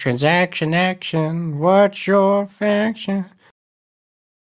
[0.00, 1.58] transaction action.
[1.58, 3.26] What's your faction?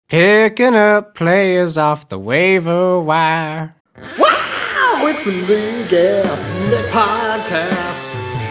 [0.08, 3.76] Picking up players off the waiver wire.
[3.98, 5.08] Wow!
[5.08, 8.04] It's the League Nick Podcast.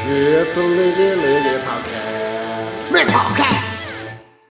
[0.09, 2.91] It's the League League Podcast.
[2.91, 3.85] Nick Podcast.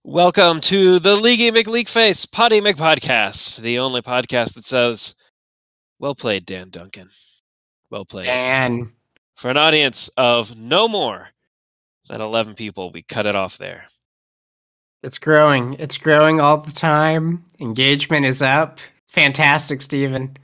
[0.04, 5.14] Welcome to the Leaguey McLeagueface Potty McPodcast, the only podcast that says,
[5.98, 7.08] "Well played, Dan Duncan.
[7.88, 8.92] Well played." Dan.
[9.34, 11.30] For an audience of no more
[12.08, 13.84] than eleven people, we cut it off there.
[15.02, 15.74] it's growing.
[15.74, 17.44] It's growing all the time.
[17.60, 18.78] Engagement is up.
[19.10, 20.34] Fantastic, Stephen.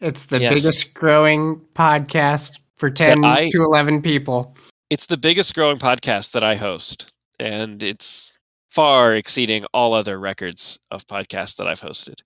[0.00, 0.54] It's the Yes.
[0.54, 4.56] biggest growing podcast for 10 I- to 11 people.
[4.88, 8.32] It's the biggest growing podcast that I host, and it's
[8.70, 12.20] far exceeding all other records of podcasts that I've hosted.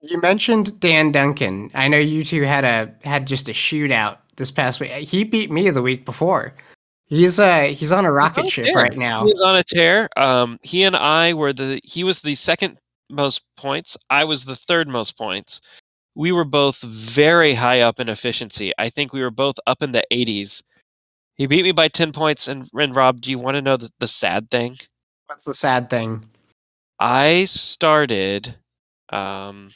[0.00, 1.70] You mentioned Dan Duncan.
[1.74, 4.90] I know you two had a had just a shootout this past week.
[4.92, 6.54] He beat me the week before.
[7.12, 8.74] He's uh he's on a rocket on a ship tear.
[8.74, 9.26] right now.
[9.26, 10.08] He's on a tear.
[10.16, 11.78] Um, he and I were the.
[11.84, 12.78] He was the second
[13.10, 13.98] most points.
[14.08, 15.60] I was the third most points.
[16.14, 18.72] We were both very high up in efficiency.
[18.78, 20.62] I think we were both up in the 80s.
[21.34, 22.48] He beat me by 10 points.
[22.48, 24.78] And, and Rob, do you want to know the, the sad thing?
[25.26, 26.24] What's the sad thing?
[26.98, 28.54] I started.
[29.10, 29.68] Um,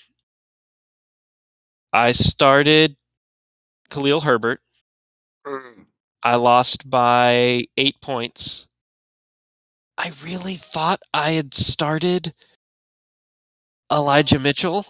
[1.93, 2.97] I started
[3.91, 4.61] Khalil Herbert.
[6.27, 8.66] I lost by eight points.
[9.96, 12.34] I really thought I had started
[13.92, 14.86] Elijah Mitchell.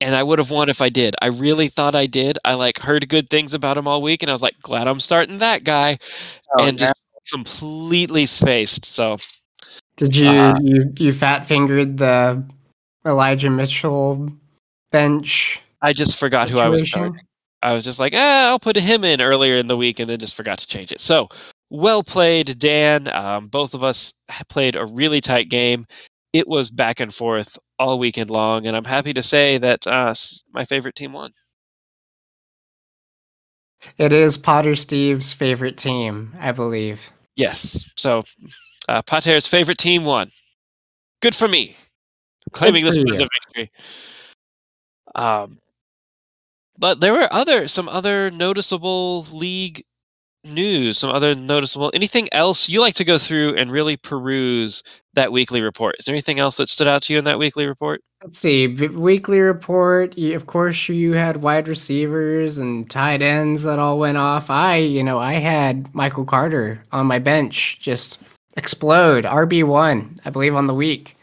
[0.00, 1.16] And I would have won if I did.
[1.20, 2.38] I really thought I did.
[2.44, 5.00] I like heard good things about him all week, and I was like, glad I'm
[5.00, 5.98] starting that guy.
[6.56, 6.94] Oh, and just
[7.28, 8.84] completely spaced.
[8.84, 9.16] So
[9.96, 12.44] Did you uh, you you fat fingered the
[13.04, 14.30] Elijah Mitchell
[14.92, 17.10] bench I just forgot who I was situation?
[17.16, 17.26] starting.
[17.62, 20.18] I was just like, eh, I'll put him in earlier in the week, and then
[20.18, 21.00] just forgot to change it.
[21.00, 21.28] So,
[21.68, 23.08] well played, Dan.
[23.08, 24.12] Um, both of us
[24.48, 25.86] played a really tight game.
[26.32, 30.14] It was back and forth all weekend long, and I'm happy to say that uh,
[30.52, 31.32] my favorite team won.
[33.98, 37.10] It is Potter Steve's favorite team, I believe.
[37.36, 37.84] Yes.
[37.96, 38.24] So,
[38.88, 40.30] uh, Pater's favorite team won.
[41.22, 41.76] Good for me.
[42.52, 43.70] Claiming this was a victory.
[45.14, 45.58] Um,
[46.80, 49.84] but there were other some other noticeable league
[50.44, 54.82] news, some other noticeable anything else you like to go through and really peruse
[55.14, 55.96] that weekly report.
[55.98, 58.02] Is there anything else that stood out to you in that weekly report?
[58.22, 58.66] Let's see.
[58.66, 60.16] Weekly report.
[60.18, 64.50] Of course, you had wide receivers and tight ends that all went off.
[64.50, 68.18] I, you know, I had Michael Carter on my bench just
[68.56, 69.24] explode.
[69.24, 71.16] RB one, I believe, on the week.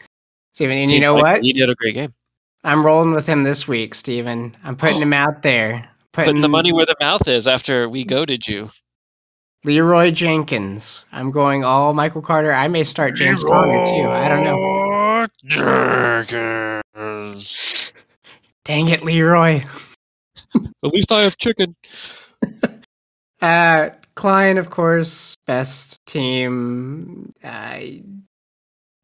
[0.54, 1.42] Steven, and you know like what?
[1.42, 2.12] He did a great game.
[2.64, 4.56] I'm rolling with him this week, Steven.
[4.64, 5.02] I'm putting Oh.
[5.02, 5.88] him out there.
[6.12, 8.70] Putting the money where the mouth is after we goaded you.
[9.64, 11.04] Leroy Jenkins.
[11.12, 12.52] I'm going all Michael Carter.
[12.52, 14.08] I may start James Conner too.
[14.08, 15.26] I don't know.
[16.94, 17.92] Jenkins.
[18.64, 19.64] Dang it, Leroy.
[20.54, 21.74] At least I have chicken.
[23.40, 27.32] Uh, Klein, of course, best team.
[27.44, 27.78] Uh,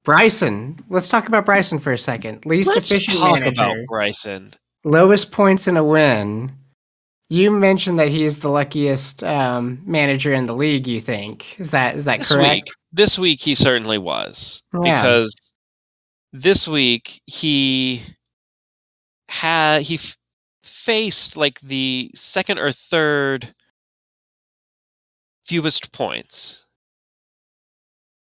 [0.04, 0.78] Bryson.
[0.88, 2.44] Let's talk about Bryson for a second.
[2.46, 3.62] Least Let's efficient talk manager.
[3.62, 4.52] about Bryson.
[4.84, 6.52] Lowest points in a win.
[7.30, 10.86] You mentioned that he's the luckiest um, manager in the league.
[10.86, 12.52] You think is that is that This correct?
[12.54, 15.00] week, this week he certainly was Yeah.
[15.02, 15.34] because
[16.34, 18.02] this week he
[19.30, 20.18] had he f-
[20.62, 23.54] faced like the second or third
[25.46, 26.66] fewest points.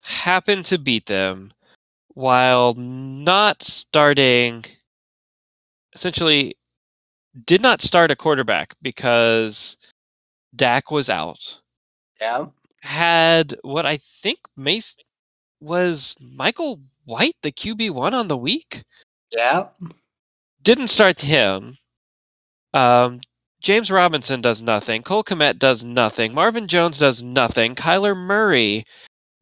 [0.03, 1.51] Happened to beat them
[2.13, 4.65] while not starting.
[5.93, 6.55] Essentially,
[7.45, 9.77] did not start a quarterback because
[10.55, 11.59] Dak was out
[12.21, 12.45] Yeah.
[12.81, 14.97] had what I think Mace
[15.59, 18.83] was Michael White, the QB one on the week.
[19.31, 19.67] Yeah.
[20.61, 21.77] Didn't start him.
[22.73, 23.21] Um,
[23.61, 25.03] James Robinson does nothing.
[25.03, 26.33] Cole Kmet does nothing.
[26.33, 27.75] Marvin Jones does nothing.
[27.75, 28.85] Kyler Murray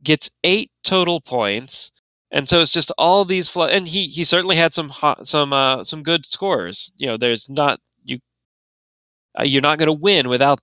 [0.03, 1.91] gets eight total points,
[2.31, 3.49] and so it's just all these.
[3.49, 6.91] Fl- and he he certainly had some hot, some uh, some good scores.
[6.97, 8.19] You know, there's not you.
[9.39, 10.59] Uh, you're not going to win without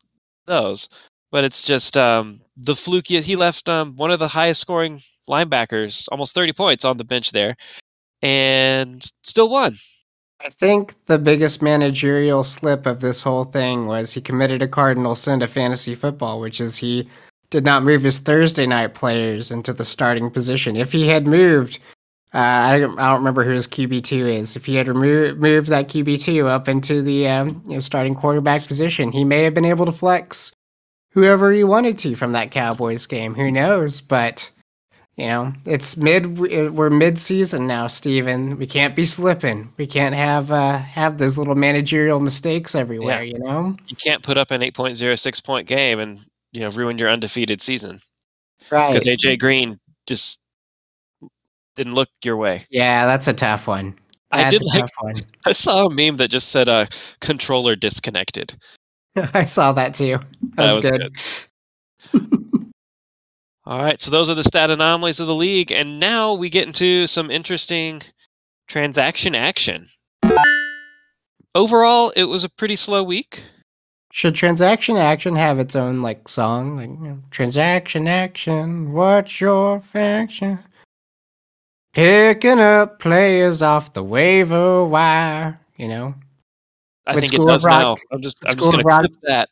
[0.46, 0.88] those,
[1.30, 3.24] but it's just um, the flukiest.
[3.24, 7.32] He left um, one of the highest scoring linebackers, almost 30 points on the bench
[7.32, 7.54] there,
[8.22, 9.76] and still won.
[10.40, 15.16] I think the biggest managerial slip of this whole thing was he committed a cardinal
[15.16, 17.08] sin to fantasy football, which is he
[17.50, 20.76] did not move his Thursday night players into the starting position.
[20.76, 21.78] If he had moved,
[22.34, 24.54] uh, I, don't, I don't remember who his QB two is.
[24.56, 28.14] If he had remo- moved that QB two up into the um, you know starting
[28.14, 30.52] quarterback position, he may have been able to flex
[31.10, 33.34] whoever he wanted to from that Cowboys game.
[33.34, 34.00] Who knows?
[34.00, 34.50] But
[35.16, 36.38] you know, it's mid.
[36.38, 38.56] We're mid season now, Steven.
[38.56, 39.72] We can't be slipping.
[39.76, 43.24] We can't have uh, have those little managerial mistakes everywhere.
[43.24, 43.32] Yeah.
[43.32, 46.20] You know, You can't put up an 8.06 point game and
[46.52, 48.00] you know ruin your undefeated season
[48.70, 48.92] right?
[48.92, 50.40] because AJ Green just
[51.76, 52.66] didn't look your way.
[52.70, 53.96] Yeah, that's a tough one.
[54.30, 54.80] That's I did a like.
[54.80, 55.14] tough one.
[55.46, 56.86] I saw a meme that just said uh,
[57.20, 58.54] "controller disconnected."
[59.16, 60.18] I saw that too.
[60.56, 61.46] That, That was, was
[62.12, 62.72] good.
[63.66, 66.66] All right, so those are the stat anomalies of the league, and now we get
[66.66, 68.00] into some interesting
[68.66, 69.88] transaction action.
[71.54, 73.42] Overall, it was a pretty slow week.
[74.10, 76.76] Should transaction action have its own like song?
[76.76, 80.58] Like you know, transaction action, what's your faction?
[81.92, 85.60] Picking up players off the waiver wire.
[85.76, 86.14] You know,
[87.06, 87.90] I With think School it of does now.
[87.90, 89.50] Rock- I'm just, I'm just gonna clip that,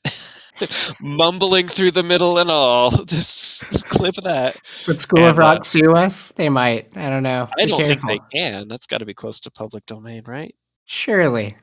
[1.01, 2.91] mumbling through the middle and all.
[3.05, 4.57] Just clip that.
[4.87, 6.29] would School of And, uh, Rock sue us?
[6.29, 6.89] They might.
[6.97, 7.49] I don't know.
[7.59, 8.09] I Be don't careful.
[8.09, 8.69] think they can.
[8.69, 10.55] That's got to be close to public domain, right?
[10.87, 11.57] Surely.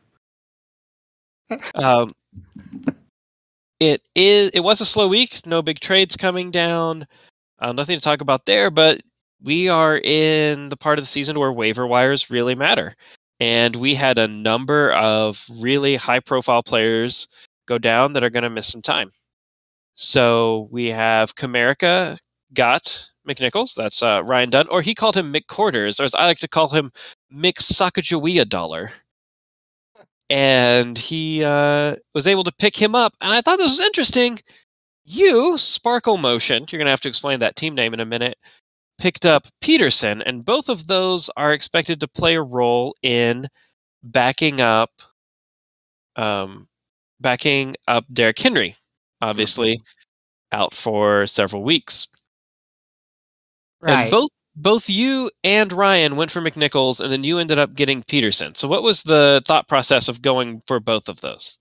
[1.76, 2.14] Um,
[3.80, 4.52] it is.
[4.52, 5.46] It was a slow week.
[5.46, 7.08] No big trades coming down.
[7.60, 8.70] Uh, nothing to talk about there.
[8.70, 9.02] But
[9.42, 12.96] we are in the part of the season where waiver wires really matter,
[13.40, 17.28] and we had a number of really high-profile players
[17.66, 19.12] go down that are going to miss some time.
[19.96, 22.18] So we have Comerica
[22.54, 23.76] got McNichols.
[23.76, 26.48] That's uh, Ryan Dunn, or he called him Mick Quarters, or as I like to
[26.48, 26.92] call him,
[27.34, 28.92] Mick Sacagawea Dollar
[30.34, 33.14] and he uh, was able to pick him up.
[33.22, 34.40] And I thought this was interesting.
[35.06, 38.36] You, Sparkle Motion, you're going to have to explain that team name in a minute,
[38.98, 43.48] picked up Peterson, and both of those are expected to play a role in
[44.02, 44.90] backing up,
[46.16, 46.68] um,
[47.22, 48.76] backing up Derrick Henry.
[49.22, 49.80] Obviously,
[50.52, 52.08] out for several weeks.
[53.82, 53.94] Right.
[53.94, 58.04] And both both you and Ryan went for McNichols, and then you ended up getting
[58.04, 58.56] Peterson.
[58.56, 61.58] So, what was the thought process of going for both of those?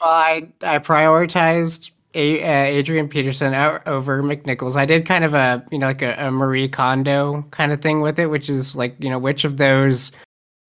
[0.00, 3.54] Well, I I prioritized a, uh, Adrian Peterson
[3.86, 4.76] over McNichols.
[4.76, 8.00] I did kind of a you know like a, a Marie Kondo kind of thing
[8.00, 10.12] with it, which is like you know which of those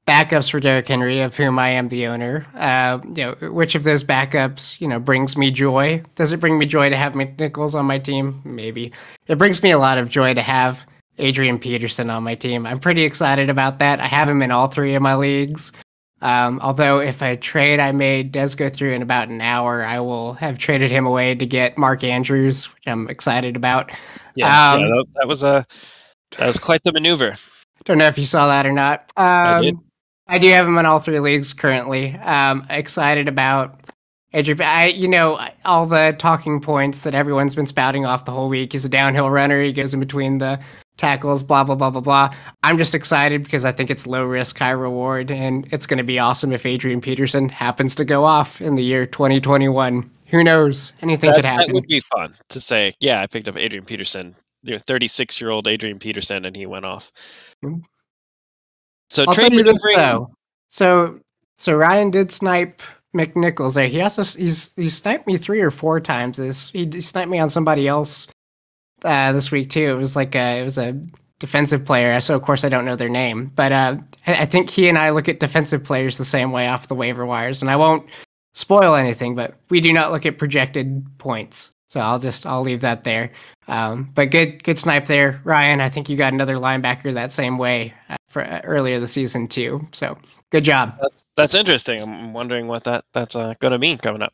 [0.07, 3.83] backups for Derrick Henry, of whom I am the owner, uh, you know which of
[3.83, 6.03] those backups you know brings me joy.
[6.15, 8.41] Does it bring me joy to have McNichols on my team?
[8.43, 8.91] Maybe.
[9.27, 10.85] It brings me a lot of joy to have
[11.17, 12.65] Adrian Peterson on my team.
[12.65, 13.99] I'm pretty excited about that.
[13.99, 15.71] I have him in all three of my leagues.
[16.21, 19.99] Um, although if a trade I made does go through in about an hour, I
[19.99, 23.91] will have traded him away to get Mark Andrews, which I'm excited about.
[24.35, 25.65] Yeah, Um, yeah that, that was a
[26.37, 27.35] that was quite the maneuver.
[27.85, 29.11] Don't know if you saw that or not.
[29.15, 29.77] Um, I did.
[30.27, 32.15] I do have him in all three leagues currently.
[32.15, 33.79] Um, excited about
[34.33, 34.61] Adrian.
[34.61, 38.73] I, you know, all the talking points that everyone's been spouting off the whole week.
[38.73, 39.61] He's a downhill runner.
[39.61, 40.59] He goes in between the
[40.97, 41.43] tackles.
[41.43, 42.29] Blah blah blah blah blah.
[42.63, 46.03] I'm just excited because I think it's low risk, high reward, and it's going to
[46.03, 50.09] be awesome if Adrian Peterson happens to go off in the year 2021.
[50.27, 50.93] Who knows?
[51.01, 51.67] Anything That, could happen.
[51.67, 52.93] that would be fun to say.
[52.99, 56.85] Yeah, I picked up Adrian Peterson, you 36 year old Adrian Peterson, and he went
[56.85, 57.11] off.
[57.63, 57.81] Mm.
[59.09, 59.97] So I'll trade maneuvering.
[59.97, 60.29] though.
[60.69, 61.19] So
[61.57, 62.81] so Ryan did snipe
[63.15, 63.87] McNichols there.
[63.87, 66.37] He also he's he sniped me three or four times.
[66.37, 68.27] This he, he sniped me on somebody else
[69.03, 69.89] uh, this week too.
[69.89, 70.99] It was like a, it was a
[71.39, 72.19] defensive player.
[72.21, 75.11] So of course I don't know their name, but uh, I, think he and I
[75.11, 77.61] look at defensive players the same way off the waiver wires.
[77.61, 78.07] And I won't
[78.53, 81.71] spoil anything, but we do not look at projected points.
[81.89, 83.31] So I'll just I'll leave that there.
[83.67, 85.79] Um, but good good snipe there, Ryan.
[85.79, 89.47] I think you got another linebacker that same way uh, for uh, earlier the season
[89.47, 89.87] too.
[89.93, 90.17] So
[90.51, 90.97] good job.
[91.01, 92.01] That's, that's interesting.
[92.01, 94.33] I'm wondering what that that's uh, going to mean coming up.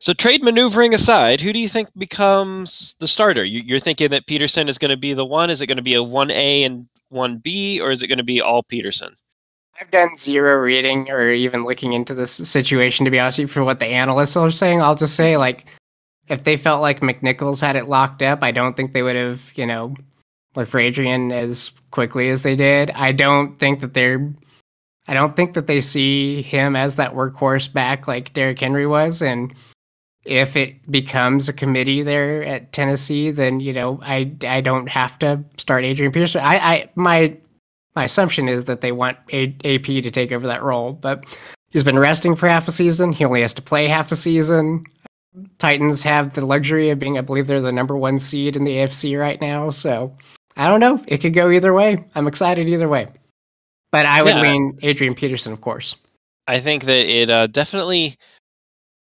[0.00, 3.44] So trade maneuvering aside, who do you think becomes the starter?
[3.44, 5.50] You, you're thinking that Peterson is going to be the one.
[5.50, 8.18] Is it going to be a one A and one B, or is it going
[8.18, 9.14] to be all Peterson?
[9.78, 13.78] I've done zero reading or even looking into this situation to be honest for what
[13.78, 14.82] the analysts are saying.
[14.82, 15.66] I'll just say like
[16.28, 19.52] if they felt like McNichols had it locked up, I don't think they would have,
[19.54, 19.96] you know,
[20.54, 22.90] like for Adrian as quickly as they did.
[22.92, 24.32] I don't think that they're
[25.08, 29.20] I don't think that they see him as that workhorse back like Derrick Henry was
[29.22, 29.52] and
[30.24, 35.18] if it becomes a committee there at Tennessee, then you know I I don't have
[35.20, 36.42] to start Adrian Peterson.
[36.42, 37.36] I, I my
[37.96, 41.24] my assumption is that they want a- AP to take over that role, but
[41.70, 43.12] he's been resting for half a season.
[43.12, 44.84] He only has to play half a season.
[45.58, 48.72] Titans have the luxury of being, I believe, they're the number one seed in the
[48.78, 49.70] AFC right now.
[49.70, 50.16] So
[50.56, 51.02] I don't know.
[51.06, 52.04] It could go either way.
[52.14, 53.08] I'm excited either way.
[53.92, 54.42] But I would Yeah.
[54.42, 55.96] lean Adrian Peterson, of course.
[56.46, 58.16] I think that it uh, definitely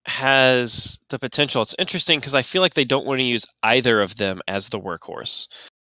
[0.06, 1.62] has the potential.
[1.62, 4.68] It's interesting because I feel like they don't want to use either of them as
[4.68, 5.46] the workhorse.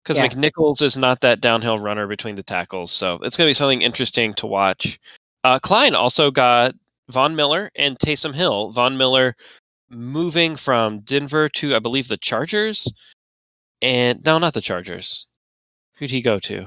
[0.03, 0.29] Because Yeah.
[0.29, 3.83] McNichols is not that downhill runner between the tackles, so it's going to be something
[3.83, 4.99] interesting to watch.
[5.45, 6.75] Uh, Klein also got
[7.11, 8.71] Von Miller and Taysom Hill.
[8.71, 9.37] Von Miller
[9.91, 12.91] moving from Denver to, I believe, the Chargers,
[13.83, 15.27] and no, not the Chargers.
[15.97, 16.67] Who'd he go to?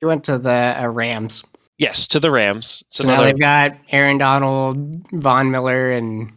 [0.00, 1.44] He went to the uh, Rams.
[1.78, 2.82] Yes, to the Rams.
[2.86, 6.32] It's So now another they've got Aaron Donald, Von Miller, and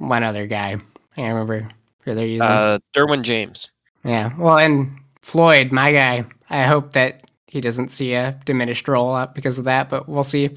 [0.00, 0.72] one other guy.
[0.72, 1.68] I can't remember
[2.00, 2.42] who they're using.
[2.42, 3.70] uh, Derwin James.
[4.04, 4.32] yeah.
[4.36, 4.90] Well, and
[5.22, 6.24] Floyd, my guy.
[6.48, 10.24] I hope that he doesn't see a diminished roll up because of that, but we'll
[10.24, 10.50] see.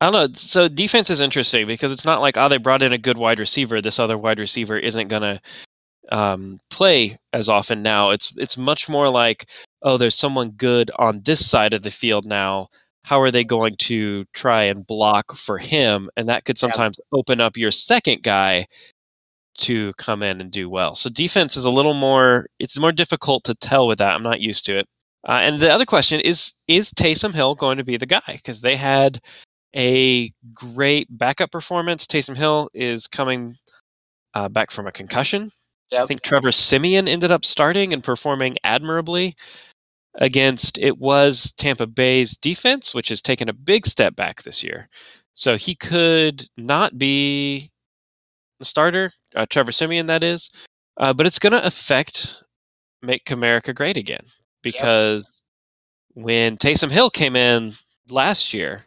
[0.00, 0.28] I don't know.
[0.34, 3.38] So defense is interesting because it's not like oh they brought in a good wide
[3.38, 3.80] receiver.
[3.80, 5.40] This other wide receiver isn't gonna
[6.12, 8.10] um, play as often now.
[8.10, 9.48] It's it's much more like
[9.82, 12.68] oh there's someone good on this side of the field now.
[13.06, 16.10] How are they going to try and block for him?
[16.16, 18.66] And that could sometimes open up your second guy
[19.58, 20.96] to come in and do well.
[20.96, 22.48] So defense is a little more.
[22.58, 24.12] It's more difficult to tell with that.
[24.12, 24.88] I'm not used to it.
[25.24, 28.22] Uh, and the other question is: Is Taysom Hill going to be the guy?
[28.26, 29.20] Because they had
[29.76, 32.08] a great backup performance.
[32.08, 33.54] Taysom Hill is coming
[34.34, 35.52] uh, back from a concussion.
[35.92, 39.36] I think Trevor Siemian ended up starting and performing admirably
[40.18, 44.88] against it was Tampa Bay's defense, which has taken a big step back this year.
[45.34, 47.70] So he could not be
[48.58, 50.50] the starter, uh, Trevor Siemian, that is,
[50.96, 52.42] uh, but it's going to affect
[53.02, 54.24] make America great again
[54.62, 55.40] because
[56.14, 57.74] when Taysom Hill came in
[58.08, 58.84] last year,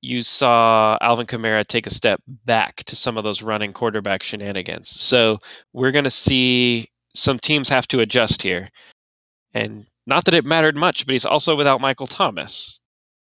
[0.00, 4.88] you saw Alvin Kamara take a step back to some of those running quarterback shenanigans.
[4.88, 5.38] So
[5.72, 8.68] we're going to see some teams have to adjust here.
[9.54, 12.80] And not that it mattered much, but he's also without Michael Thomas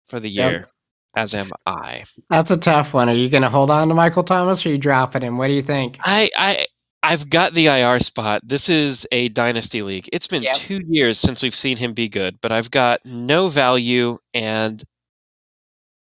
[0.07, 0.51] for the Yep.
[0.51, 0.67] year,
[1.15, 2.05] as am I.
[2.29, 3.09] That's a tough one.
[3.09, 5.37] Are you going to hold on to Michael Thomas or are you dropping him?
[5.37, 5.97] What do you think?
[6.03, 6.65] I, I,
[7.03, 8.41] I've got the IR spot.
[8.43, 10.09] This is a dynasty league.
[10.11, 10.55] It's been Yep.
[10.55, 14.83] two years since we've seen him be good, but I've got no value, and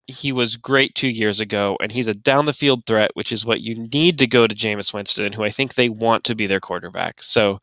[0.08, 3.46] he was great two years ago, and he's a down the field threat, which is
[3.46, 6.48] what you need to go to Jameis Winston, who I think they want to be
[6.48, 7.24] their quarterback.
[7.24, 7.60] So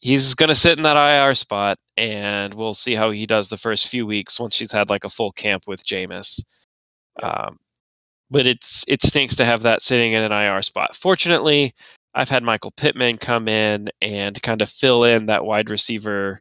[0.00, 3.56] he's going to sit in that IR spot, and we'll see how he does the
[3.56, 6.40] first few weeks once he's had like a full camp with Jameis.
[7.22, 7.58] Um,
[8.30, 10.94] but it's it stinks to have that sitting in an IR spot.
[10.94, 11.74] Fortunately,
[12.14, 16.40] I've had Michael Pittman come in and kind of fill in that wide receiver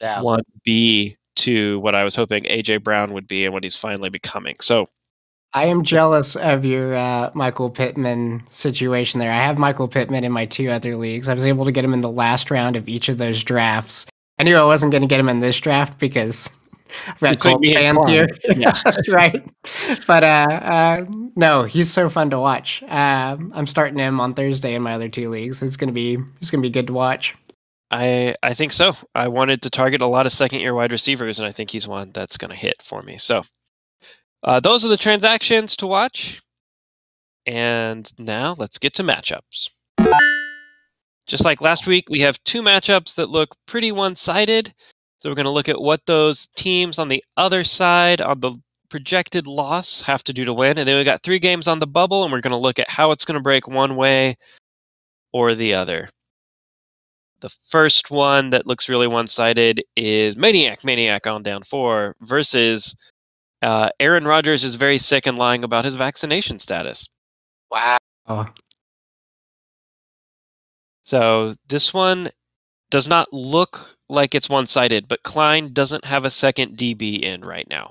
[0.00, 0.20] Yeah.
[0.22, 4.08] one B to what I was hoping AJ Brown would be and what he's finally
[4.10, 4.56] becoming.
[4.60, 4.86] So
[5.52, 9.30] I am jealous of your uh, Michael Pittman situation there.
[9.32, 11.28] I have Michael Pittman in my two other leagues.
[11.28, 14.06] I was able to get him in the last round of each of those drafts.
[14.38, 16.50] I knew I wasn't going to get him in this draft because
[17.08, 18.28] I've got Colts fans here.
[18.54, 18.74] Yeah.
[19.08, 19.42] right.
[20.06, 21.04] But uh, uh,
[21.36, 22.82] no, he's so fun to watch.
[22.82, 25.62] Uh, I'm starting him on Thursday in my other two leagues.
[25.62, 27.34] It's gonna be it's gonna be good to watch.
[27.90, 28.94] I I think so.
[29.14, 31.86] I wanted to target a lot of second year wide receivers, and I think he's
[31.86, 33.16] one that's going to hit for me.
[33.18, 33.44] So
[34.42, 36.42] uh, those are the transactions to watch.
[37.46, 39.70] And now let's get to matchups.
[41.26, 44.72] Just like last week, we have two matchups that look pretty one sided.
[45.20, 48.52] So we're going to look at what those teams on the other side on the
[48.88, 50.78] projected loss have to do to win.
[50.78, 52.88] And then we've got three games on the bubble, and we're going to look at
[52.88, 54.36] how it's going to break one way
[55.32, 56.08] or the other.
[57.40, 62.94] The first one that looks really one sided is Maniac, Maniac on down four versus
[63.66, 67.08] uh, Aaron Rodgers is very sick and lying about his vaccination status.
[67.68, 67.98] Wow.
[71.02, 72.30] So this one
[72.90, 77.44] does not look like it's one sided, but Klein doesn't have a second DB in
[77.44, 77.90] right now.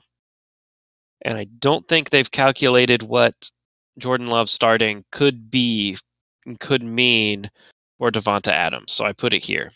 [1.23, 3.51] And I don't think they've calculated what
[3.97, 5.97] Jordan Love starting could be
[6.45, 7.51] and could mean
[7.97, 8.93] for Davante Adams.
[8.93, 9.73] So I put it here.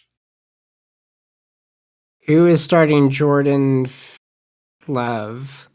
[2.25, 3.89] Who is starting Jordan
[4.87, 5.68] Love?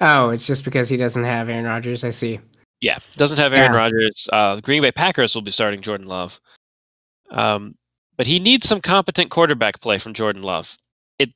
[0.00, 2.04] Oh, it's just because he doesn't have Aaron Rodgers.
[2.04, 2.40] I see.
[2.80, 3.78] Yeah, doesn't have Aaron Yeah.
[3.78, 4.28] Rodgers.
[4.32, 6.38] Uh, Green Bay Packers will be starting Jordan Love.
[7.30, 7.74] Um,
[8.16, 10.76] but he needs some competent quarterback play from Jordan Love.
[11.18, 11.30] It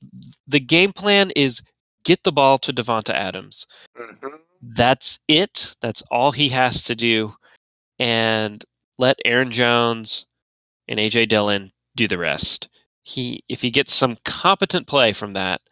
[0.47, 1.63] the game plan is
[2.05, 3.67] get the ball to Davante Adams.
[4.63, 5.75] That's it.
[5.81, 7.35] That's all he has to do,
[7.99, 8.63] and
[8.99, 10.27] let Aaron Jones
[10.89, 12.69] and AJ Dillon do the rest.
[13.05, 15.63] He if he gets some competent play from that,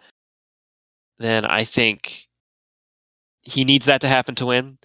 [1.18, 2.27] then I think
[3.42, 4.78] he needs that to happen to win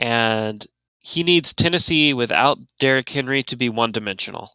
[0.00, 0.66] and
[0.98, 4.50] he needs Tennessee without Derrick Henry to be one dimensional.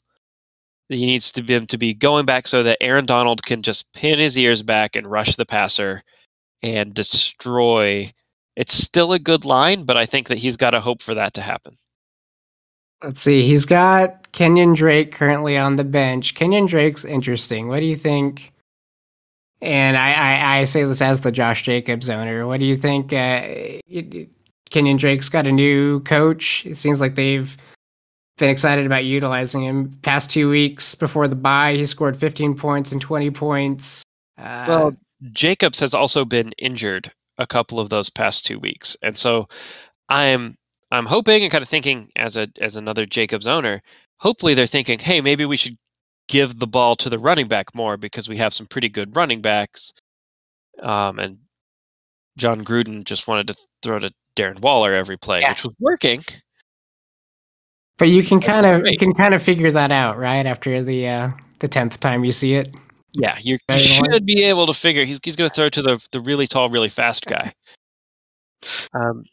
[0.90, 4.20] He needs to be to be going back so that Aaron Donald can just pin
[4.20, 6.04] his ears back and rush the passer
[6.62, 8.12] and destroy
[8.56, 11.34] It's still a good line, but I think that he's got to hope for that
[11.36, 11.78] to happen.
[13.04, 13.44] Let's see.
[13.44, 16.36] He's got Kenyon Drake currently on the bench.
[16.36, 17.68] Kenyon Drake's interesting.
[17.68, 18.54] What do you think?
[19.62, 22.48] And I, I, I say this as the Josh Jacobs owner.
[22.48, 23.14] What do you think?
[23.14, 23.42] Uh,
[24.72, 26.66] Kenyon Drake's got a new coach.
[26.66, 27.56] It seems like they've
[28.38, 29.92] been excited about utilizing him.
[30.02, 34.04] Past two weeks before the bye, he scored 15 points and 20 points.
[34.38, 34.98] Uh, Well,
[35.32, 39.48] Jacobs has also been injured a couple of those past two weeks, and so
[40.10, 40.56] I'm
[40.92, 43.82] I'm hoping and kind of thinking as a as another Jacobs owner,
[44.18, 45.78] hopefully they're thinking, hey, maybe we should
[46.32, 49.42] give the ball to the running back more because we have some pretty good running
[49.42, 49.92] backs.
[50.82, 51.38] Um, and
[52.38, 55.50] Jon Gruden just wanted to throw to Darren Waller every play, Yeah.
[55.52, 56.24] which was working.
[57.98, 60.46] but you can kind of you can kind of figure that out, right?
[60.46, 62.74] After the uh, the tenth time you see it.
[63.14, 64.12] Yeah, you, you Very well.
[64.14, 66.70] should be able to figure he's he's going to throw to the the really tall,
[66.70, 67.54] really fast guy.
[68.94, 69.24] Um,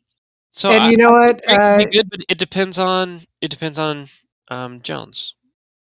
[0.52, 1.47] so and I- you know what?
[1.47, 4.07] Uh, good, but it depends on it depends on
[4.49, 5.35] um, Jones.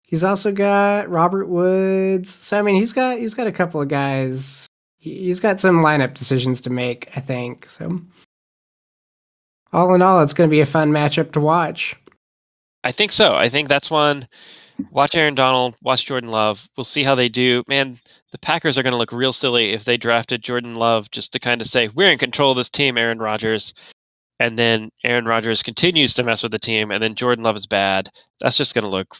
[0.08, 2.30] He's also got Robert Woods.
[2.34, 4.66] So I mean, he's got he's got a couple of guys.
[4.98, 7.68] He- He's got some lineup decisions to make, I think.
[7.70, 8.00] So
[9.72, 11.94] all in all, it's going to be a fun matchup to watch.
[12.84, 13.34] I think so.
[13.34, 14.26] I think that's one.
[14.90, 15.74] Watch Aaron Donald.
[15.82, 16.66] Watch Jordan Love.
[16.76, 17.62] We'll see how they do.
[17.68, 17.98] Man,
[18.32, 21.38] the Packers are going to look real silly if they drafted Jordan Love just to
[21.38, 23.74] kind of say we're in control of this team, Aaron Rodgers,
[24.40, 27.66] and then Aaron Rodgers continues to mess with the team, and then Jordan Love is
[27.66, 28.08] bad.
[28.40, 29.16] That's just going to look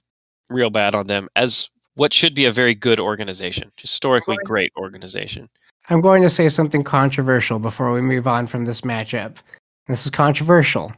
[0.50, 5.48] real bad on them as what should be a very good organization, historically great organization.
[5.90, 9.38] I'm going to say something controversial before we move on from this matchup.
[9.86, 10.92] This is controversial.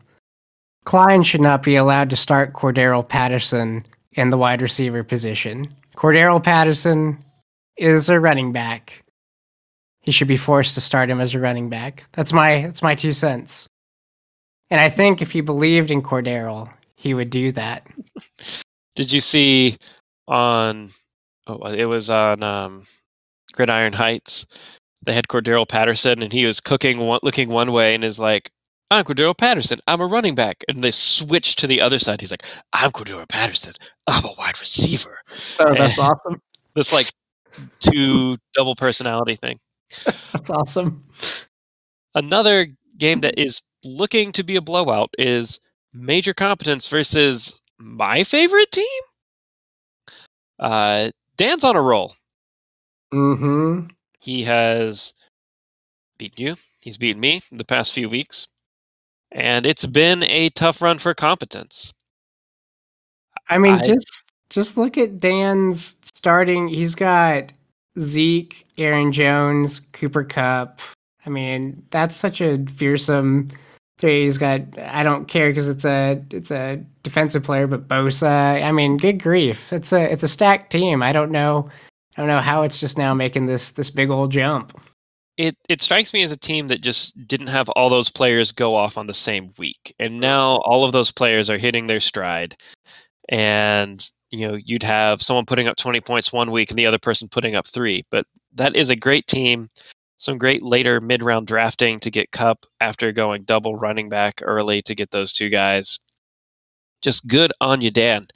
[0.84, 5.64] Klein should not be allowed to start Cordarrelle Patterson in the wide receiver position.
[5.96, 7.22] Cordarrelle Patterson
[7.76, 9.04] is a running back.
[10.00, 12.04] He should be forced to start him as a running back.
[12.12, 13.68] That's my that's my two cents.
[14.70, 17.86] And I think if he believed in Cordarrelle, he would do that.
[18.94, 19.78] Did you see
[20.28, 20.90] on?
[21.46, 22.84] Oh, it was on um,
[23.52, 24.46] Gridiron Heights.
[25.04, 28.50] They had Cordarrelle Patterson, and he was cooking, one, looking one way, and is like,
[28.90, 29.78] "I'm Cordarrelle Patterson.
[29.86, 32.20] I'm a running back." And they switched to the other side.
[32.20, 33.74] He's like, "I'm Cordarrelle Patterson.
[34.06, 35.18] I'm a wide receiver."
[35.58, 36.40] Oh, that's awesome.
[36.76, 37.12] This like
[37.80, 39.58] two double personality thing.
[40.32, 41.04] That's awesome.
[42.14, 45.60] Another game that is looking to be a blowout is
[45.92, 48.86] Major Competence versus my favorite team.
[50.58, 52.14] Uh, Dan's on a roll.
[53.12, 53.86] Mm-hmm.
[54.20, 55.14] He has
[56.18, 56.56] beaten you.
[56.82, 58.46] He's beaten me the past few weeks.
[59.32, 61.92] And it's been a tough run for competence.
[63.48, 66.68] I mean, I- just just look at Dan's starting.
[66.68, 67.52] He's got
[67.98, 70.80] Zeke, Aaron Jones, Cooper Kupp.
[71.24, 73.48] I mean, that's such a fearsome
[74.00, 74.24] three.
[74.24, 74.62] He's got.
[74.78, 78.62] I don't care because it's a it's a defensive player, but Bosa.
[78.62, 79.72] I mean, good grief!
[79.72, 81.02] It's a it's a stacked team.
[81.02, 81.68] I don't know.
[82.16, 84.78] I don't know how it's just now making this this big old jump.
[85.36, 88.74] It it strikes me as a team that just didn't have all those players go
[88.74, 89.94] off on the same week.
[89.98, 92.56] And now all of those players are hitting their stride.
[93.28, 96.98] And you know, you'd have someone putting up 20 points one week and the other
[96.98, 99.68] person putting up 3, but that is a great team.
[100.20, 104.94] Some great later mid-round drafting to get Kupp after going double running back early to
[104.94, 105.98] get those two guys.
[107.00, 108.28] Just good on you, Dan.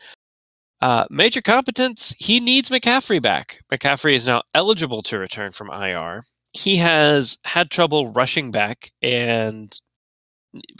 [0.80, 3.60] Uh, major competence, he needs McCaffrey back.
[3.70, 6.24] McCaffrey is now eligible to return from IR.
[6.54, 9.78] He has had trouble rushing back and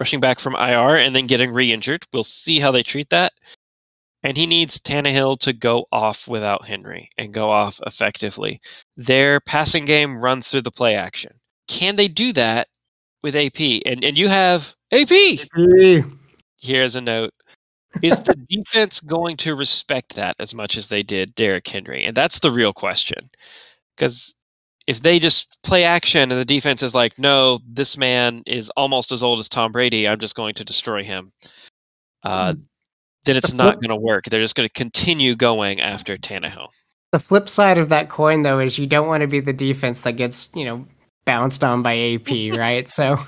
[0.01, 2.07] rushing back from IR and then getting re injured.
[2.15, 3.35] We'll see how they treat that.
[4.25, 8.61] And he needs Tannehill to go off without Henry and go off effectively.
[8.97, 11.33] Their passing game runs through the play action.
[11.69, 12.69] Can they do that
[13.23, 13.61] with AP?
[13.87, 15.11] And and you have AP.
[16.59, 17.35] Here's a note.
[18.03, 22.05] Is the defense going to respect that as much as they did Derrick Henry?
[22.05, 23.31] And that's the real question.
[23.95, 24.35] Because
[24.87, 29.13] if they just play action and the defense is like, no, this man is almost
[29.13, 31.33] as old as Tom Brady, I'm just going to destroy him,
[32.23, 32.55] uh,
[33.25, 34.25] then it's The not going to work.
[34.25, 36.69] They're just going to continue going after Tannehill.
[37.13, 40.01] The flip side of that coin, though, is you don't want to be the defense
[40.03, 40.87] that gets, you know,
[41.25, 42.89] bounced on by AP, right?
[42.89, 43.19] So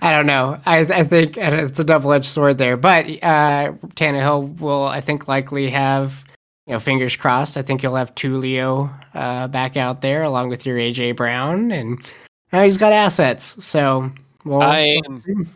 [0.00, 0.58] I don't know.
[0.66, 2.76] I, I think it's a double edged sword there.
[2.76, 6.24] But uh, Tannehill will, I think, likely have,
[6.66, 7.56] you know, fingers crossed.
[7.56, 12.00] I think you'll have Julio uh, back out there along with your AJ Brown, and
[12.52, 13.64] uh, he's got assets.
[13.64, 14.10] So
[14.44, 15.46] we'll, I'm-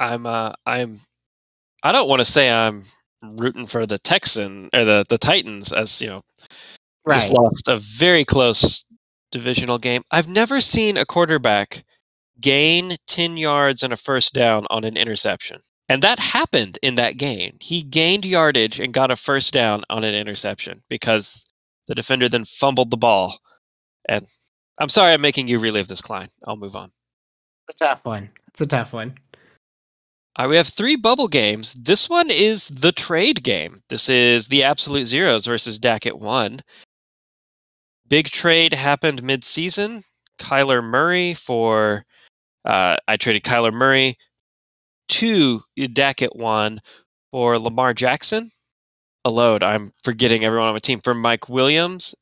[0.00, 1.00] I'm uh I'm
[1.82, 2.84] I don't want to say I'm
[3.22, 6.22] rooting for the Texan or the the Titans as you know
[7.08, 7.32] just right.
[7.32, 8.84] lost a very close
[9.30, 10.02] divisional game.
[10.10, 11.84] I've never seen a quarterback
[12.40, 15.60] gain 10 yards and a first down on an interception.
[15.88, 17.56] And that happened in that game.
[17.60, 21.44] He gained yardage and got a first down on an interception because
[21.86, 23.38] the defender then fumbled the ball.
[24.06, 24.26] And
[24.78, 26.28] I'm sorry I'm making you relive this, Klein.
[26.46, 26.90] I'll move on.
[27.68, 28.28] It's a tough one.
[28.48, 29.14] It's a tough one.
[30.38, 31.72] Right, we have three bubble games.
[31.72, 33.82] This one is the trade game.
[33.88, 36.60] This is the Absolute Zeros versus Dak at one.
[38.08, 40.04] Big trade happened mid-season.
[40.38, 42.04] Kyler Murray for
[42.64, 44.16] uh, I traded Kyler Murray
[45.08, 45.60] to
[45.92, 46.80] Dak at one
[47.32, 48.52] for Lamar Jackson.
[49.24, 49.64] A load.
[49.64, 52.14] I'm forgetting everyone on my team for Mike Williams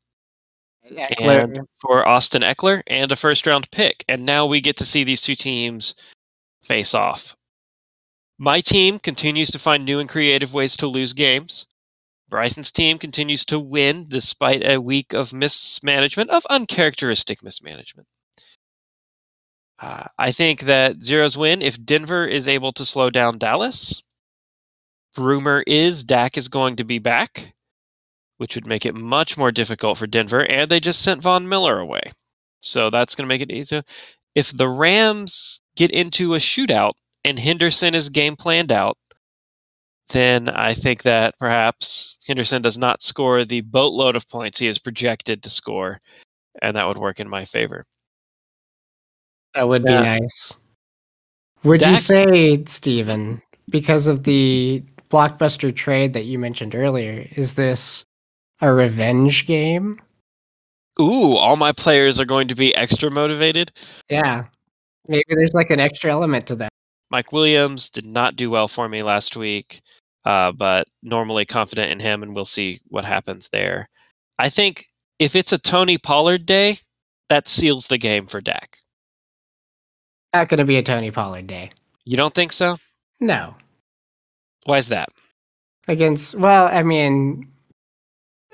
[0.85, 4.05] and for Austin Ekeler and a first round pick.
[4.09, 5.95] And now we get to see these two teams
[6.63, 7.37] face off.
[8.39, 11.67] My team continues to find new and creative ways to lose games.
[12.29, 18.09] Bryson's team continues to win despite a week of mismanagement, of uncharacteristic mismanagement.
[19.79, 24.03] Uh, I think that Zeros win if Denver is able to slow down Dallas.
[25.17, 27.55] Rumor is Dak is going to be back,
[28.37, 31.79] which would make it much more difficult for Denver, and they just sent Von Miller
[31.79, 32.03] away.
[32.61, 33.83] So that's going to make it easier.
[34.35, 36.95] If the Rams get into a shootout
[37.27, 38.97] and Henderson is game planned out,
[40.11, 44.79] then I think that perhaps Henderson does not score the boatload of points he is
[44.79, 46.01] projected to score,
[46.63, 47.85] and that would work in my favor.
[49.55, 50.03] That would Yeah.
[50.03, 50.55] be nice.
[51.65, 58.05] Would you say, Steven, because of the blockbuster trade that you mentioned earlier, is this
[58.61, 60.01] a revenge game?
[61.01, 63.73] Ooh, all my players are going to be extra motivated.
[64.09, 64.45] Yeah.
[65.09, 66.71] Maybe there's like an extra element to that.
[67.11, 69.83] Mike Williams did not do well for me last week,
[70.25, 73.89] uh, but normally confident in him, and we'll see what happens there.
[74.39, 74.87] I think
[75.19, 76.79] if it's a Tony Pollard day,
[77.29, 78.79] that seals the game for Dak.
[80.35, 81.71] Not going to be a Tony Pollard day.
[82.05, 82.77] You don't think so?
[83.21, 83.55] No.
[84.65, 85.09] Why is that?
[85.89, 87.49] Against, well, I mean,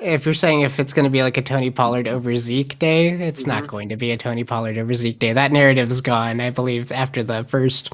[0.01, 3.09] if you're saying if it's going to be like a Tony Pollard over Zeke day,
[3.09, 3.69] it's not Mhm.
[3.69, 5.33] going to be a Tony Pollard over Zeke day.
[5.33, 7.91] That narrative is gone, I believe, after the first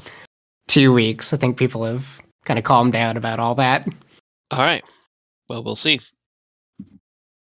[0.69, 1.33] two weeks.
[1.33, 3.87] I think people have kind of calmed down about all that.
[4.51, 4.83] All right.
[5.49, 5.99] Well, we'll see.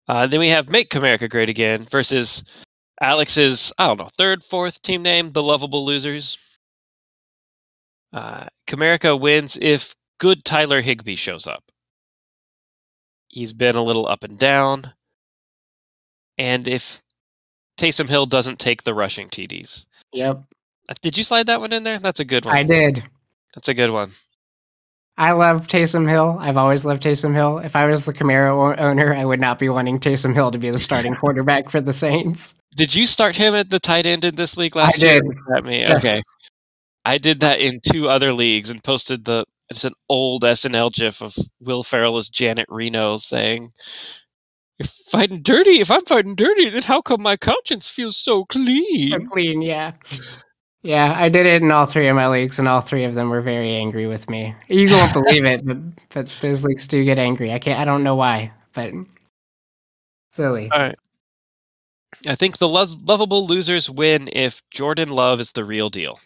[0.08, 2.44] Uh, then we have Make America Great Again versus
[3.02, 6.38] Alex's, I don't know, third, fourth team name, the Lovable Losers.
[8.14, 11.64] Uh, Comerica wins if good Tyler Higbee shows up.
[13.28, 14.94] He's been a little up and down.
[16.38, 17.02] And if
[17.78, 19.86] Taysom Hill doesn't take the rushing TDs.
[20.14, 20.44] Yep.
[20.88, 22.00] Uh, Did you slide that one in there?
[22.00, 22.56] That's a good one.
[22.56, 23.04] I did.
[23.56, 24.12] That's a good one.
[25.18, 26.38] I love Taysom Hill.
[26.42, 27.60] I've always loved Taysom Hill.
[27.60, 30.70] If I was the Kamara owner, I would not be wanting Taysom Hill to be
[30.70, 32.56] the starting quarterback for the Saints.
[32.76, 35.12] Did you start him at the tight end in this league last year?
[35.12, 35.22] I year?
[35.22, 35.38] did.
[35.48, 35.80] That me?
[35.80, 36.04] Yes.
[36.04, 36.22] Okay.
[37.06, 41.22] I did that in two other leagues and posted the it's an old SNL gif
[41.22, 43.72] of Will Ferrell as Janet Reno saying,
[44.80, 49.28] "If fighting dirty, if I'm fighting dirty, then how come my conscience feels so clean?"
[49.28, 49.94] clean, yeah.
[50.86, 53.32] Yeah, I did it in all three of my leagues, and all three of them
[53.32, 54.54] were very angry with me.
[54.68, 55.78] You won't believe it, but
[56.10, 57.52] but those leagues do get angry.
[57.52, 57.80] I can't.
[57.80, 58.94] I don't know why, but
[60.32, 60.70] silly.
[60.72, 60.96] All right.
[62.28, 66.20] I think the lo- lovable losers win if Jordan Love is the real deal.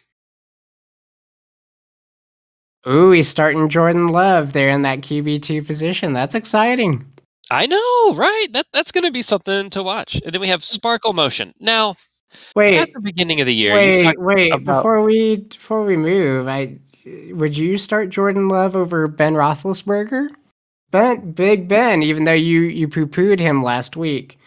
[2.86, 6.12] Ooh, he's starting Jordan Love there in that QB two position.
[6.12, 7.06] That's exciting.
[7.50, 8.48] I know, right?
[8.52, 10.16] That that's going to be something to watch.
[10.26, 11.54] And then we have Sparkle Motion.
[11.62, 11.96] Now,
[12.56, 14.52] Wait, at the beginning of the year, wait, wait!
[14.54, 16.78] about- Before we before we move, I
[17.32, 20.30] would you start Jordan Love over Ben Roethlisberger?
[20.92, 24.40] Ben, Big Ben, even though you you poo pooed him last week,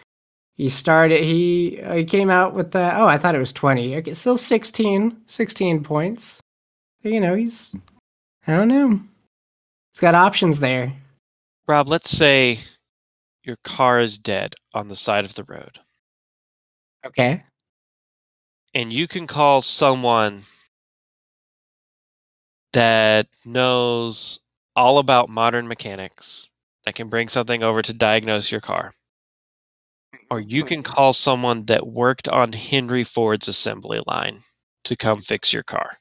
[0.55, 1.21] he started.
[1.23, 3.95] He he came out with the oh I thought it was twenty.
[3.97, 6.39] Okay, still 16, 16 points.
[7.01, 7.75] You know he's
[8.47, 8.99] I don't know.
[9.93, 10.93] He's got options there.
[11.67, 12.59] Rob, let's say
[13.43, 15.79] your car is dead on the side of the road,
[17.05, 17.41] Okay.
[18.73, 20.43] And you can call someone
[22.73, 24.39] that knows
[24.75, 26.47] all about modern mechanics
[26.85, 28.93] that can bring something over to diagnose your car.
[30.31, 34.43] Or you can call someone that worked on Henry Ford's assembly line
[34.85, 35.97] to come fix your car.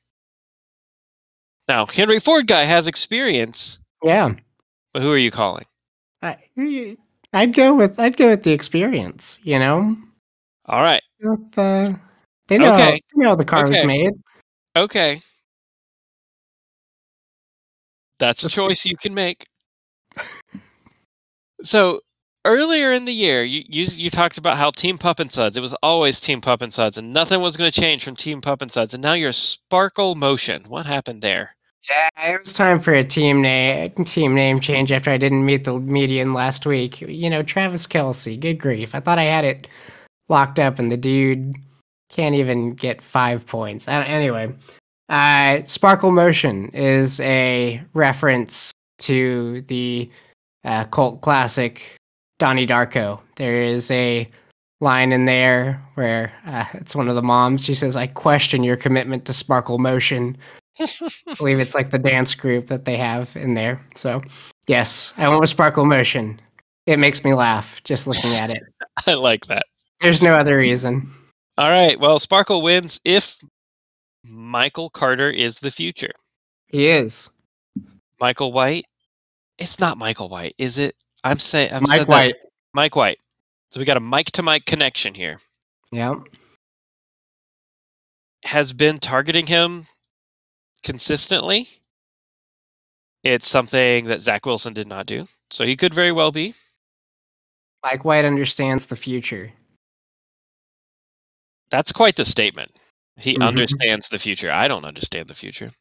[1.69, 4.35] Now, Henry Ford guy has experience, Yeah.
[4.93, 5.67] but who are you calling?
[6.23, 6.39] I,
[7.33, 9.39] I'd go with I'd go with the experience.
[9.43, 9.97] You know.
[10.67, 11.03] All right.
[11.21, 11.93] With, uh,
[12.49, 12.93] they know Okay.
[12.93, 14.13] they know how the car was made.
[14.77, 15.21] Okay.
[18.19, 19.47] That's a choice you can make.
[21.65, 22.01] So,
[22.45, 25.57] earlier in the year, you, you you talked about how Team Pup and Suds.
[25.57, 28.41] It was always Team Pup and Suds, and nothing was going to change from Team
[28.41, 28.95] Pup and Suds.
[28.95, 30.65] And now you're Sparkle Motion.
[30.69, 31.55] What happened there?
[31.91, 35.65] Yeah, it was time for a team name team name change after I didn't meet
[35.65, 37.01] the median last week.
[37.01, 38.39] You know, Travis Kelce.
[38.39, 38.95] Good grief!
[38.95, 39.67] I thought I had it
[40.29, 41.55] locked up, and the dude
[42.13, 43.89] can't even get five points.
[43.89, 44.55] Uh, anyway,
[45.09, 50.09] uh, Sparkle Motion is a reference to the
[50.65, 51.97] uh, cult classic
[52.39, 53.21] Donnie Darko.
[53.37, 54.29] There is a
[54.81, 57.65] line in there where uh, it's one of the moms.
[57.65, 60.37] She says, "I question your commitment to Sparkle Motion."
[60.81, 60.87] I
[61.37, 63.85] believe it's like the dance group that they have in there.
[63.95, 64.23] So,
[64.67, 66.41] yes, I went with Sparkle Motion.
[66.87, 68.63] It makes me laugh just looking at it.
[69.07, 69.65] I like that.
[70.01, 71.11] There's no other reason.
[71.63, 72.01] All right.
[72.01, 73.39] Well, Sparkle wins if
[74.25, 76.11] Michael Carter is the future.
[76.67, 77.31] He is.
[78.19, 78.85] Michael White.
[79.59, 80.97] It's not Michael White, is it?
[81.23, 82.35] I'm saying I'm Mike White.
[82.75, 83.21] Mike White.
[83.71, 85.39] So we got a mic to mic connection here.
[85.93, 86.17] Yeah.
[88.45, 89.87] Has been targeting him
[90.83, 91.69] consistently.
[93.23, 95.29] It's something that Zach Wilson did not do.
[95.53, 96.57] So he could very well be.
[97.85, 99.53] Mike White understands the future.
[101.73, 102.77] That's quite the statement.
[103.17, 103.43] He Mhm.
[103.43, 104.53] understands the future.
[104.53, 105.73] I don't understand the future.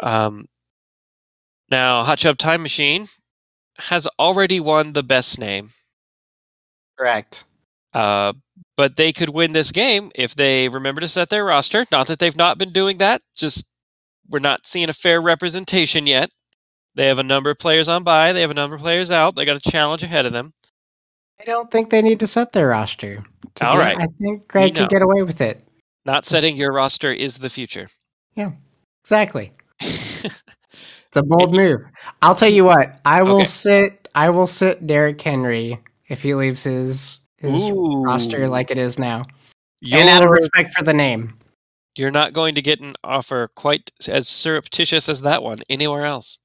[0.00, 0.48] Um,
[1.70, 3.08] now, Hot Chub Time Machine
[3.78, 5.72] has already won the best name,
[6.98, 7.44] Correct.
[7.94, 8.32] uh,
[8.76, 11.86] but they could win this game if they remember to set their roster.
[11.90, 13.64] Not that they've not been doing that, just
[14.28, 16.30] we're not seeing a fair representation yet.
[16.96, 19.36] They have a number of players on by, they have a number of players out.
[19.36, 20.54] They got a challenge ahead of them.
[21.40, 23.24] I don't think they need to set their roster.
[23.60, 23.96] All right.
[23.96, 25.62] I think Greg can get away with it.
[26.04, 27.88] Not setting your roster is the future.
[28.34, 28.52] Yeah,
[29.02, 29.52] exactly.
[31.08, 31.80] It's a bold move.
[32.20, 33.00] I'll tell you what.
[33.04, 33.44] I will Okay.
[33.46, 34.08] sit.
[34.14, 39.24] I will sit Derrick Henry if he leaves his his roster like it is now,
[39.92, 41.38] and out of respect for the name.
[41.94, 46.38] You're not going to get an offer quite as surreptitious as that one anywhere else.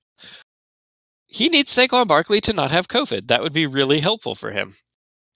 [1.31, 3.27] He needs Saquon Barkley to not have COVID.
[3.27, 4.75] That would be really helpful for him.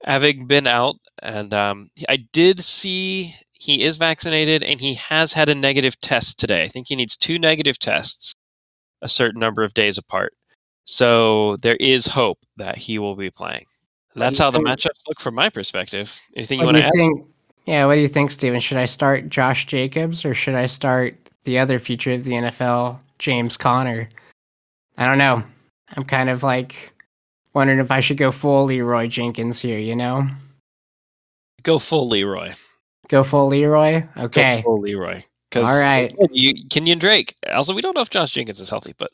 [0.04, 5.48] Having been out, and um, I did see he is vaccinated and he has had
[5.48, 6.64] a negative test today.
[6.64, 8.34] I think he needs two negative tests
[9.02, 10.34] a certain number of days apart.
[10.84, 13.66] So there is hope that he will be playing.
[14.16, 16.22] That's how the matchups look from my perspective.
[16.36, 16.94] Anything you What want to add?
[16.94, 17.26] think?
[17.66, 18.60] Yeah, what do you think, Steven?
[18.60, 23.00] Should I start Josh Jacobs or should I start the other future of the NFL,
[23.18, 24.10] James Conner?
[24.98, 25.44] I don't know.
[25.96, 26.94] I'm kind of like
[27.54, 29.80] wondering if I should go full Leroy Jenkins here.
[29.80, 30.28] You know,
[31.64, 32.54] Go full Leroy.
[33.08, 34.04] go full Leroy.
[34.18, 34.58] Okay.
[34.58, 35.24] Go full Leroy.
[35.56, 36.14] All right.
[36.32, 37.36] You, Kenyon Drake.
[37.52, 39.12] Also, we don't know if Josh Jenkins is healthy, but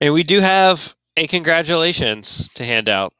[0.00, 3.12] and we do have a congratulations to hand out.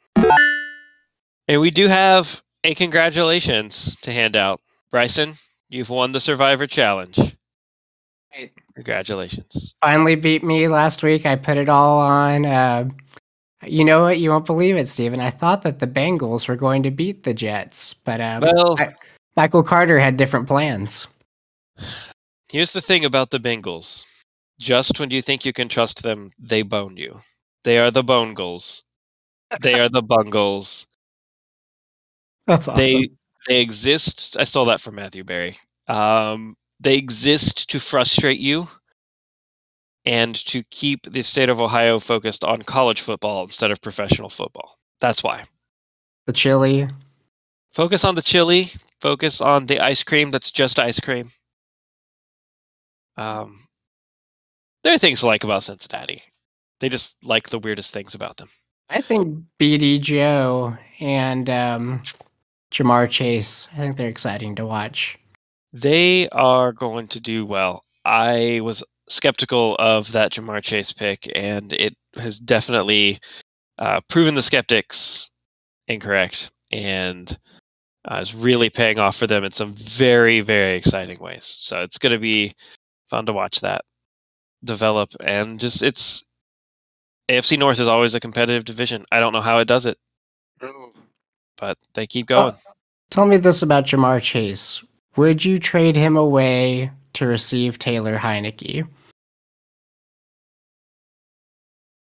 [1.49, 4.61] And we do have a congratulations to hand out.
[4.91, 5.35] Bryson,
[5.69, 7.37] you've won the Survivor Challenge.
[8.35, 8.53] Right.
[8.75, 9.75] Congratulations.
[9.83, 11.27] Finally beat me last week.
[11.27, 12.47] I put it all on.
[12.47, 12.89] Uh,
[13.65, 14.19] you know what?
[14.19, 15.21] You won't believe it, Steven.
[15.21, 18.95] I thought that the Bengals were going to beat the Jets, but um, Well, I-
[19.37, 21.07] Michael Carter had different plans.
[22.51, 24.05] here's the thing about the Bengals.
[24.59, 27.21] Just when you think you can trust them, they bone you.
[27.65, 28.83] They are the Bongles.
[29.61, 30.87] They are the Bungles.
[32.47, 32.83] That's awesome.
[32.83, 33.09] they
[33.49, 35.57] they exist i stole that from matthew berry
[35.89, 38.69] um, they exist to frustrate you
[40.05, 44.79] and to keep the state of ohio focused on college football instead of professional football
[45.01, 45.45] that's why
[46.27, 46.89] the chili.
[47.73, 51.31] focus on the chili focus on the ice cream that's just ice cream
[53.19, 53.69] um,
[54.83, 56.23] there are things to like about cincinnati
[56.81, 58.49] they just like the weirdest things about them
[58.93, 62.03] I think BD Joe and um,
[62.71, 63.69] Ja'Marr Chase.
[63.73, 65.19] I think they're exciting to watch.
[65.73, 67.85] They are going to do well.
[68.05, 73.19] I was skeptical of that Ja'Marr Chase pick, and it has definitely
[73.79, 75.31] uh, proven the skeptics
[75.89, 77.37] incorrect, and
[78.11, 81.45] uh, is really paying off for them in some very, very exciting ways.
[81.45, 82.55] So it's going to be
[83.09, 83.85] fun to watch that
[84.65, 86.25] develop, and just it's
[87.29, 89.05] AFC North is always a competitive division.
[89.11, 89.97] I don't know how it does it,
[91.57, 92.55] but they keep going.
[93.11, 94.83] Tell me this about Ja'Marr Chase.
[95.17, 98.87] Would you trade him away to receive Taylor Heinicke?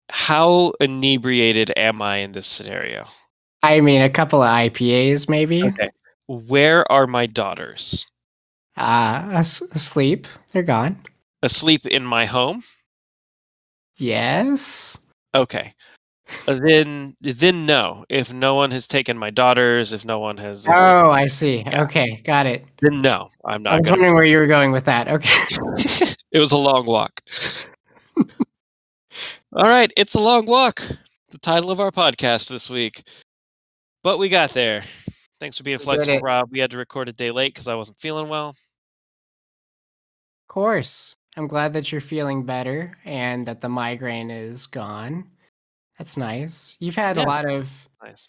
[0.10, 3.08] How inebriated am I in this scenario?
[3.64, 5.64] I mean, a couple of IPAs, maybe.
[5.64, 5.90] Okay.
[6.28, 8.06] Where are my daughters?
[8.78, 10.28] Uh, as- asleep.
[10.52, 11.02] They're gone.
[11.44, 12.64] Asleep in my home?
[13.98, 14.98] Yes.
[15.34, 15.74] Okay.
[16.46, 18.06] Then then no.
[18.10, 21.64] If no one has taken my daughters, if no one has, uh, Oh, I see.
[21.66, 21.84] Yeah.
[21.84, 22.66] Okay, got it.
[22.82, 23.94] then no, I'm not I was gonna.
[23.98, 25.08] wondering where you were going with that.
[25.08, 25.40] Okay.
[26.32, 27.22] it was a long walk.
[29.54, 30.82] All right, it's a long walk.
[31.32, 33.04] The title of our podcast this week,
[34.04, 34.84] but we got there.
[35.40, 36.20] Thanks for being We flexible.
[36.22, 36.50] Rob.
[36.52, 38.50] We had to record a day late because I wasn't feeling well.
[38.50, 38.56] Of
[40.48, 41.16] course.
[41.38, 45.26] I'm glad that you're feeling better and that the migraine is gone.
[46.02, 46.78] That's nice.
[46.80, 47.26] You've had Yeah.
[47.26, 48.28] a lot of, Nice.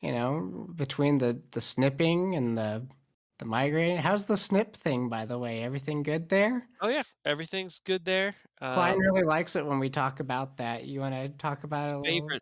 [0.00, 2.86] you know, between the the snipping and the
[3.38, 3.96] the migraine.
[3.96, 5.64] How's the snip thing, by the way?
[5.64, 6.68] Everything good there?
[6.80, 8.36] Oh yeah, everything's good there.
[8.60, 10.84] Klein Um, really likes it when we talk about that.
[10.84, 12.04] You want to talk about it a little?
[12.04, 12.38] favorite?